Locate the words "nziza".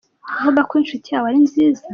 1.45-1.83